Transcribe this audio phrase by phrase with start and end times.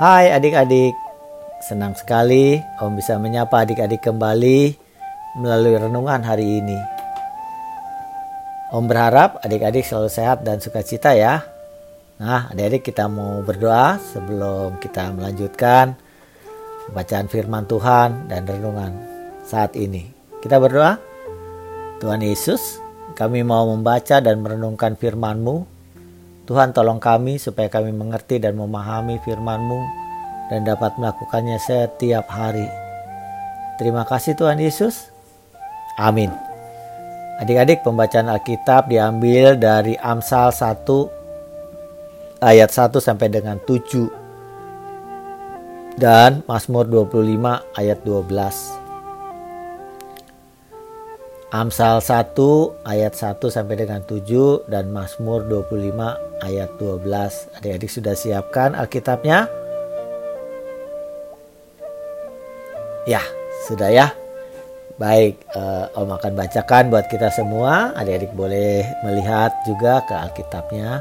[0.00, 0.96] Hai adik-adik,
[1.60, 4.72] senang sekali Om bisa menyapa adik-adik kembali
[5.36, 6.80] melalui renungan hari ini.
[8.72, 11.44] Om berharap adik-adik selalu sehat dan sukacita ya.
[12.16, 15.92] Nah, adik-adik kita mau berdoa sebelum kita melanjutkan
[16.96, 18.96] bacaan firman Tuhan dan renungan
[19.44, 20.08] saat ini.
[20.40, 20.96] Kita berdoa.
[22.00, 22.80] Tuhan Yesus,
[23.20, 25.80] kami mau membaca dan merenungkan firman-Mu
[26.50, 29.99] Tuhan tolong kami supaya kami mengerti dan memahami firman-Mu
[30.50, 32.66] dan dapat melakukannya setiap hari.
[33.78, 35.08] Terima kasih Tuhan Yesus.
[35.96, 36.28] Amin.
[37.40, 47.64] Adik-adik pembacaan Alkitab diambil dari Amsal 1 ayat 1 sampai dengan 7 dan Mazmur 25
[47.80, 48.76] ayat 12.
[51.50, 57.56] Amsal 1 ayat 1 sampai dengan 7 dan Mazmur 25 ayat 12.
[57.56, 59.59] Adik-adik sudah siapkan Alkitabnya?
[63.08, 63.24] Ya,
[63.64, 64.12] sudah ya.
[65.00, 67.96] Baik, uh, Om akan bacakan buat kita semua.
[67.96, 71.00] Adik-adik boleh melihat juga ke Alkitabnya.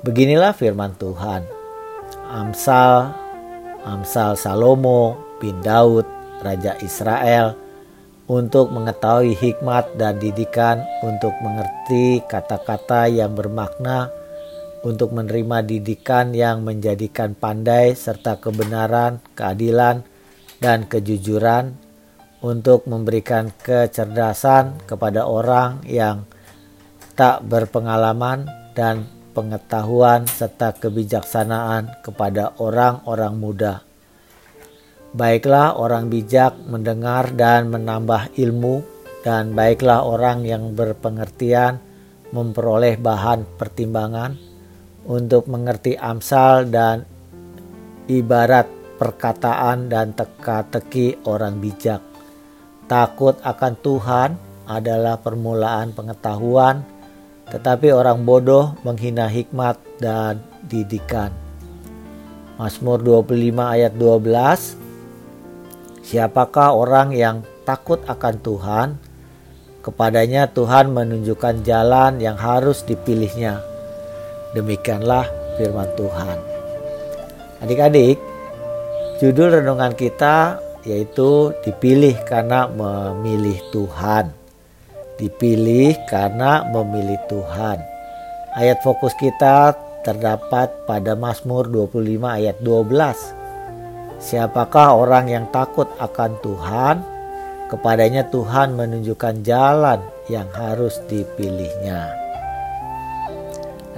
[0.00, 1.44] Beginilah firman Tuhan.
[2.32, 3.12] Amsal
[3.84, 6.08] Amsal Salomo bin Daud,
[6.40, 7.52] Raja Israel,
[8.24, 14.08] untuk mengetahui hikmat dan didikan, untuk mengerti kata-kata yang bermakna,
[14.80, 20.00] untuk menerima didikan yang menjadikan pandai, serta kebenaran, keadilan,
[20.58, 21.74] dan kejujuran,
[22.44, 26.28] untuk memberikan kecerdasan kepada orang yang
[27.16, 28.44] tak berpengalaman
[28.76, 33.74] dan pengetahuan serta kebijaksanaan kepada orang-orang muda.
[35.16, 38.84] Baiklah orang bijak mendengar dan menambah ilmu,
[39.24, 41.80] dan baiklah orang yang berpengertian
[42.28, 44.36] memperoleh bahan pertimbangan
[45.08, 47.08] untuk mengerti amsal dan
[48.04, 52.00] ibarat perkataan dan teka-teki orang bijak.
[52.88, 56.80] Takut akan Tuhan adalah permulaan pengetahuan,
[57.52, 61.28] tetapi orang bodoh menghina hikmat dan didikan.
[62.56, 64.80] Mazmur 25 ayat 12
[66.04, 68.88] Siapakah orang yang takut akan Tuhan?
[69.84, 73.60] Kepadanya Tuhan menunjukkan jalan yang harus dipilihnya.
[74.52, 75.24] Demikianlah
[75.56, 76.36] firman Tuhan.
[77.64, 78.20] Adik-adik,
[79.22, 84.34] judul renungan kita yaitu dipilih karena memilih Tuhan.
[85.14, 87.78] Dipilih karena memilih Tuhan.
[88.58, 89.74] Ayat fokus kita
[90.04, 93.44] terdapat pada Mazmur 25 ayat 12
[94.24, 96.96] Siapakah orang yang takut akan Tuhan?
[97.68, 100.00] Kepadanya Tuhan menunjukkan jalan
[100.32, 102.08] yang harus dipilihnya.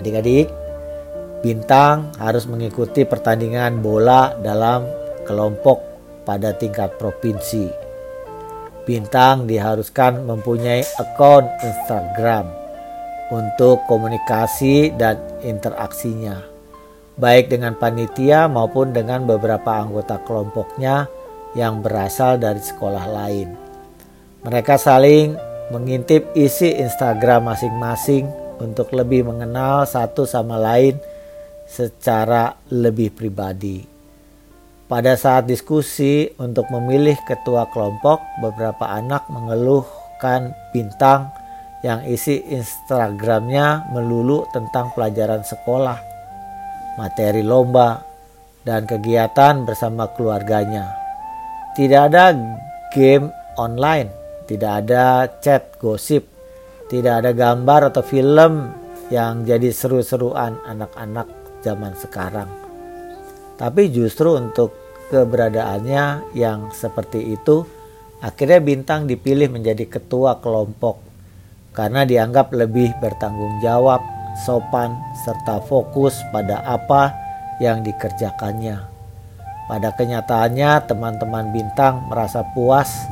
[0.00, 0.50] Adik-adik,
[1.46, 5.82] bintang harus mengikuti pertandingan bola dalam kelompok
[6.22, 7.68] pada tingkat provinsi.
[8.86, 12.46] Bintang diharuskan mempunyai akun Instagram
[13.34, 16.56] untuk komunikasi dan interaksinya
[17.16, 21.08] baik dengan panitia maupun dengan beberapa anggota kelompoknya
[21.56, 23.48] yang berasal dari sekolah lain.
[24.44, 25.32] Mereka saling
[25.72, 28.28] mengintip isi Instagram masing-masing
[28.60, 31.00] untuk lebih mengenal satu sama lain
[31.66, 33.95] secara lebih pribadi.
[34.86, 41.34] Pada saat diskusi untuk memilih ketua kelompok, beberapa anak mengeluhkan bintang
[41.82, 46.16] yang isi Instagramnya melulu tentang pelajaran sekolah
[46.96, 48.02] materi lomba,
[48.66, 50.90] dan kegiatan bersama keluarganya.
[51.76, 52.34] Tidak ada
[52.90, 53.30] game
[53.60, 54.10] online,
[54.50, 56.26] tidak ada chat gosip,
[56.90, 58.74] tidak ada gambar atau film
[59.12, 61.30] yang jadi seru-seruan anak-anak
[61.62, 62.65] zaman sekarang.
[63.56, 64.76] Tapi justru untuk
[65.08, 67.64] keberadaannya yang seperti itu,
[68.20, 71.00] akhirnya Bintang dipilih menjadi ketua kelompok
[71.76, 74.00] karena dianggap lebih bertanggung jawab
[74.44, 74.92] sopan,
[75.24, 77.12] serta fokus pada apa
[77.60, 78.76] yang dikerjakannya.
[79.66, 83.08] Pada kenyataannya, teman-teman bintang merasa puas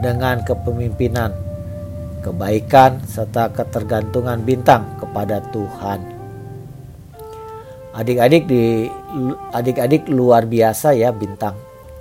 [0.00, 1.34] dengan kepemimpinan,
[2.22, 6.19] kebaikan, serta ketergantungan bintang kepada Tuhan.
[8.00, 8.88] Adik-adik di
[9.52, 11.52] adik-adik luar biasa ya bintang.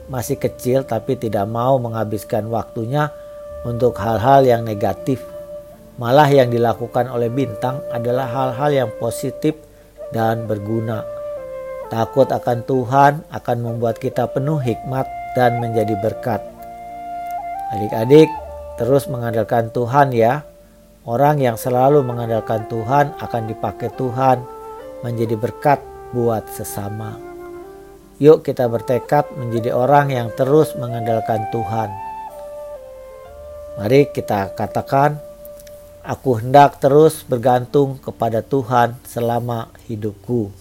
[0.07, 3.11] Masih kecil tapi tidak mau menghabiskan waktunya
[3.67, 5.19] untuk hal-hal yang negatif
[5.99, 9.51] Malah yang dilakukan oleh bintang adalah hal-hal yang positif
[10.15, 11.03] dan berguna.
[11.91, 15.03] Takut akan Tuhan akan membuat kita penuh hikmat
[15.35, 16.39] dan menjadi berkat.
[17.75, 18.31] Adik-adik,
[18.79, 20.47] terus mengandalkan Tuhan ya.
[21.03, 24.39] Orang yang selalu mengandalkan Tuhan akan dipakai Tuhan
[25.05, 25.79] menjadi berkat
[26.11, 27.15] buat sesama.
[28.19, 31.87] Yuk kita bertekad menjadi orang yang terus mengandalkan Tuhan.
[33.79, 35.15] Mari kita katakan,
[36.03, 40.51] aku hendak terus bergantung kepada Tuhan selama hidupku.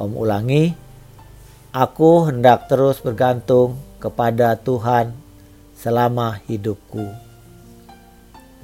[0.00, 0.72] Om ulangi,
[1.76, 5.12] aku hendak terus bergantung kepada Tuhan
[5.76, 7.04] selama hidupku.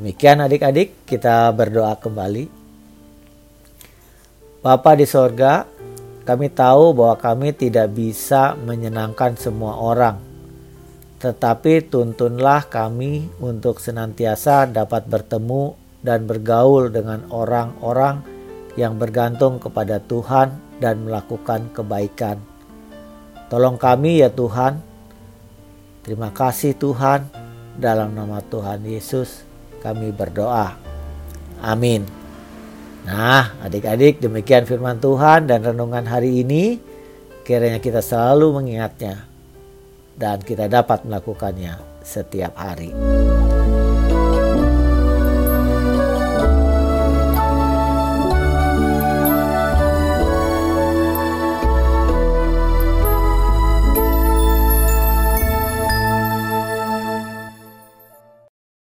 [0.00, 2.62] Demikian adik-adik, kita berdoa kembali.
[4.62, 5.67] Bapa di sorga,
[6.23, 10.23] kami tahu bahwa kami tidak bisa menyenangkan semua orang,
[11.19, 18.23] tetapi tuntunlah kami untuk senantiasa dapat bertemu dan bergaul dengan orang-orang
[18.79, 22.38] yang bergantung kepada Tuhan dan melakukan kebaikan.
[23.50, 24.79] Tolong kami, ya Tuhan.
[26.06, 27.26] Terima kasih, Tuhan.
[27.82, 29.43] Dalam nama Tuhan Yesus,
[29.82, 30.79] kami berdoa.
[31.58, 32.21] Amin.
[33.02, 36.78] Nah, adik-adik, demikian firman Tuhan dan renungan hari ini.
[37.43, 39.26] Kiranya kita selalu mengingatnya
[40.14, 42.94] dan kita dapat melakukannya setiap hari.